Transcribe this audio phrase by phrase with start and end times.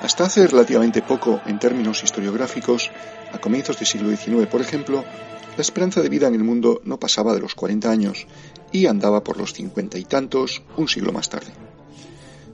[0.00, 2.90] Hasta hace relativamente poco, en términos historiográficos,
[3.32, 5.04] a comienzos del siglo XIX, por ejemplo,
[5.56, 8.26] la esperanza de vida en el mundo no pasaba de los 40 años
[8.72, 11.52] y andaba por los cincuenta y tantos un siglo más tarde.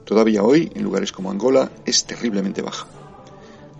[0.05, 2.87] Todavía hoy, en lugares como Angola, es terriblemente baja.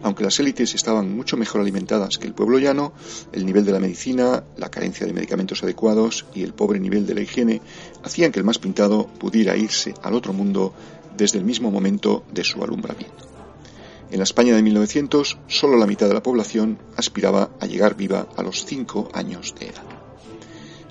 [0.05, 2.93] Aunque las élites estaban mucho mejor alimentadas que el pueblo llano,
[3.31, 7.15] el nivel de la medicina, la carencia de medicamentos adecuados y el pobre nivel de
[7.15, 7.59] la higiene
[8.03, 10.75] hacían que el más pintado pudiera irse al otro mundo
[11.17, 13.27] desde el mismo momento de su alumbramiento.
[14.11, 18.27] En la España de 1900, solo la mitad de la población aspiraba a llegar viva
[18.37, 20.04] a los 5 años de edad.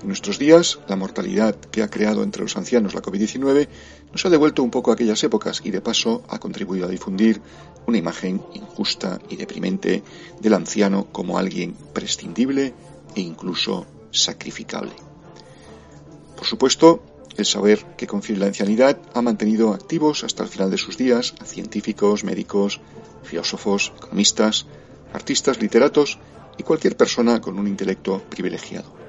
[0.05, 3.69] En nuestros días, la mortalidad que ha creado entre los ancianos la COVID-19
[4.13, 7.41] nos ha devuelto un poco a aquellas épocas y de paso ha contribuido a difundir
[7.87, 10.03] una imagen injusta y deprimente
[10.43, 12.75] del anciano como alguien prescindible
[13.15, 14.93] e incluso sacrificable.
[16.37, 17.03] Por supuesto,
[17.39, 21.35] el saber que confiere la ancianidad ha mantenido activos hasta el final de sus días
[21.41, 22.83] a científicos, médicos,
[23.23, 24.67] filósofos, economistas,
[25.15, 26.19] artistas, literatos
[26.59, 29.04] y cualquier persona con un intelecto privilegiado.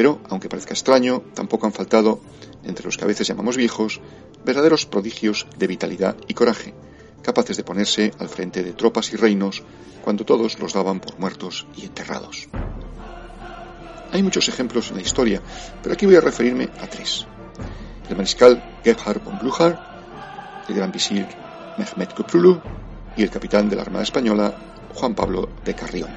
[0.00, 2.20] Pero, aunque parezca extraño, tampoco han faltado,
[2.64, 4.00] entre los que a veces llamamos viejos,
[4.46, 6.72] verdaderos prodigios de vitalidad y coraje,
[7.22, 9.62] capaces de ponerse al frente de tropas y reinos
[10.02, 12.48] cuando todos los daban por muertos y enterrados.
[14.10, 15.42] Hay muchos ejemplos en la historia,
[15.82, 17.26] pero aquí voy a referirme a tres.
[18.08, 19.78] El mariscal Gerhard von Blücher,
[20.66, 21.26] el gran visir
[21.76, 22.58] Mehmet Köprülü
[23.18, 24.54] y el capitán de la Armada Española,
[24.94, 26.08] Juan Pablo de Carrión.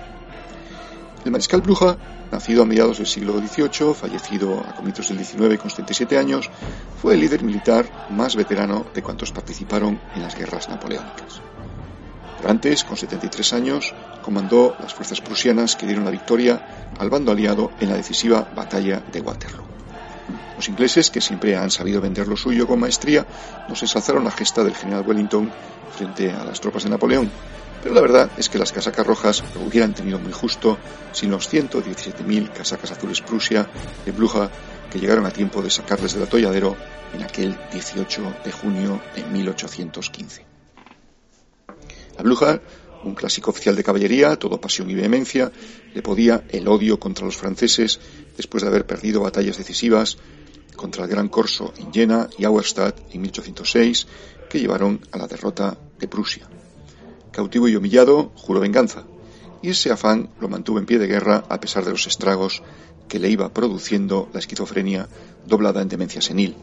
[1.26, 1.98] El mariscal Blücher,
[2.34, 6.50] nacido a mediados del siglo XVIII, fallecido a comienzos del XIX con 77 años,
[7.00, 11.42] fue el líder militar más veterano de cuantos participaron en las guerras napoleónicas.
[12.38, 17.32] Pero antes, con 73 años, comandó las fuerzas prusianas que dieron la victoria al bando
[17.32, 19.64] aliado en la decisiva batalla de Waterloo.
[20.56, 23.28] Los ingleses, que siempre han sabido vender lo suyo con maestría,
[23.70, 25.52] nos ensalzaron la gesta del general Wellington
[25.96, 27.30] frente a las tropas de Napoleón,
[27.84, 30.78] pero la verdad es que las casacas rojas lo hubieran tenido muy justo
[31.12, 33.70] sin los 117.000 casacas azules Prusia
[34.06, 34.50] de Bluja
[34.90, 36.78] que llegaron a tiempo de sacarles del atolladero
[37.14, 40.46] en aquel 18 de junio de 1815.
[42.18, 42.62] A Bluja
[43.04, 45.52] un clásico oficial de caballería, todo pasión y vehemencia,
[45.94, 48.00] le podía el odio contra los franceses
[48.38, 50.18] después de haber perdido batallas decisivas
[50.78, 54.08] contra el Gran Corso en Jena y Auerstadt en 1806,
[54.50, 56.48] que llevaron a la derrota de Prusia.
[57.34, 59.04] Cautivo y humillado, juró venganza,
[59.62, 62.64] y ese afán lo mantuvo en pie de guerra a pesar de los estragos
[63.10, 65.10] que le iba produciendo la esquizofrenia
[65.46, 66.56] doblada en demencia senil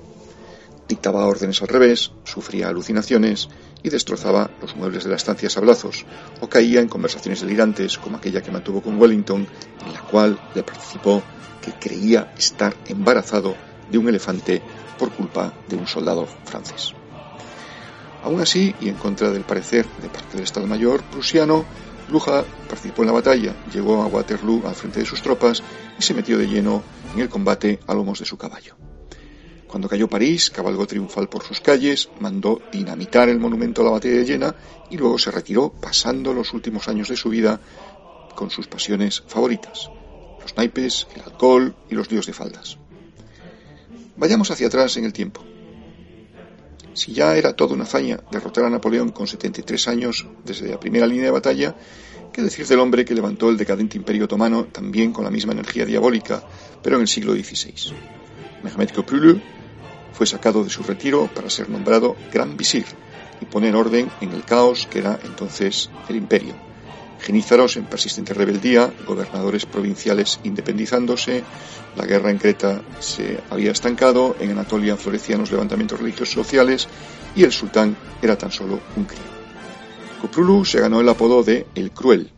[0.91, 3.48] dictaba órdenes al revés, sufría alucinaciones
[3.82, 6.04] y destrozaba los muebles de la estancia a sablazos,
[6.41, 9.47] o caía en conversaciones delirantes como aquella que mantuvo con Wellington,
[9.87, 11.22] en la cual le participó
[11.62, 13.54] que creía estar embarazado
[13.91, 14.60] de un elefante
[14.98, 17.00] por culpa de un soldado francés.
[18.22, 21.64] Aún así, y en contra del parecer de parte del Estado Mayor prusiano,
[22.08, 25.62] Blucher participó en la batalla, llegó a Waterloo al frente de sus tropas
[25.98, 26.82] y se metió de lleno
[27.14, 28.76] en el combate a lomos de su caballo.
[29.66, 34.16] Cuando cayó París, cabalgó triunfal por sus calles, mandó dinamitar el monumento a la batalla
[34.16, 34.54] de Jena
[34.91, 37.60] y luego se retiró pasando los últimos años de su vida
[38.34, 39.88] con sus pasiones favoritas,
[40.42, 42.78] los naipes, el alcohol y los líos de faldas.
[44.16, 45.44] Vayamos hacia atrás en el tiempo.
[46.94, 51.06] Si ya era toda una hazaña derrotar a Napoleón con 73 años desde la primera
[51.06, 51.74] línea de batalla,
[52.32, 55.86] ¿qué decir del hombre que levantó el decadente imperio otomano también con la misma energía
[55.86, 56.42] diabólica,
[56.82, 57.94] pero en el siglo XVI?
[58.62, 59.40] Mehmet Köprülü
[60.12, 62.84] fue sacado de su retiro para ser nombrado gran visir
[63.40, 66.69] y poner orden en el caos que era entonces el imperio.
[67.20, 71.44] Genízaros en persistente rebeldía, gobernadores provinciales independizándose,
[71.97, 76.88] la guerra en Creta se había estancado, en Anatolia florecían los levantamientos religiosos sociales
[77.36, 79.20] y el sultán era tan solo un crío.
[80.20, 82.32] Kuprulu se ganó el apodo de El Cruel.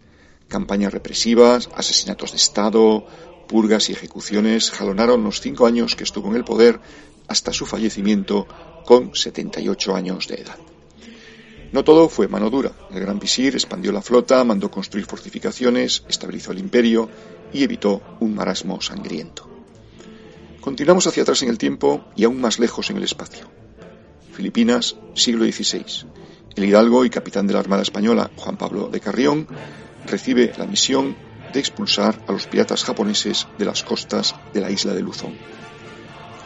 [0.49, 3.07] Campañas represivas, asesinatos de Estado,
[3.49, 6.81] purgas y ejecuciones jalonaron los cinco años que estuvo en el poder
[7.29, 8.47] hasta su fallecimiento
[8.85, 10.72] con 78 años de edad.
[11.73, 12.73] No todo fue mano dura.
[12.91, 17.09] El gran visir expandió la flota, mandó construir fortificaciones, estabilizó el imperio
[17.51, 19.49] y evitó un marasmo sangriento.
[20.61, 23.47] Continuamos hacia atrás en el tiempo y aún más lejos en el espacio.
[24.33, 26.07] Filipinas, siglo XVI.
[26.55, 29.49] El hidalgo y capitán de la Armada Española, Juan Pablo de Carrión,
[30.07, 31.17] recibe la misión
[31.55, 35.37] de expulsar a los piratas japoneses de las costas de la isla de Luzón.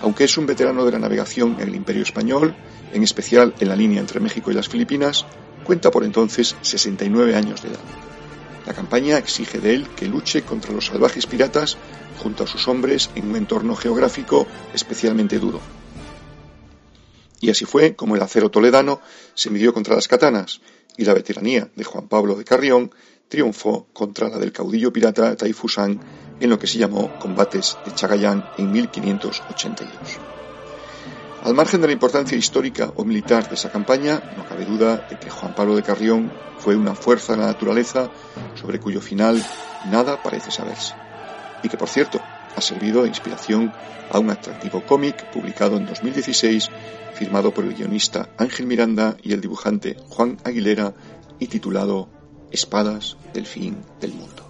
[0.03, 2.55] Aunque es un veterano de la navegación en el Imperio Español,
[2.93, 5.25] en especial en la línea entre México y las Filipinas,
[5.65, 7.81] cuenta por entonces 69 años de edad.
[8.67, 11.77] La campaña exige de él que luche contra los salvajes piratas
[12.19, 15.61] junto a sus hombres en un entorno geográfico especialmente duro.
[17.41, 19.01] Y así fue como el acero toledano
[19.35, 20.61] se midió contra las katanas,
[20.97, 22.91] y la veteranía de Juan Pablo de Carrión
[23.29, 26.01] triunfó contra la del caudillo pirata Taifusán
[26.41, 29.93] en lo que se llamó combates de Chagayán en 1582.
[31.43, 35.19] Al margen de la importancia histórica o militar de esa campaña, no cabe duda de
[35.19, 38.11] que Juan Pablo de Carrión fue una fuerza de la naturaleza
[38.55, 39.41] sobre cuyo final
[39.91, 40.95] nada parece saberse.
[41.63, 42.21] Y que, por cierto,
[42.57, 43.73] ha servido de inspiración
[44.11, 46.69] a un atractivo cómic publicado en 2016,
[47.15, 50.95] firmado por el guionista Ángel Miranda y el dibujante Juan Aguilera
[51.39, 52.09] y titulado
[52.57, 54.46] Espadas del fin del mundo.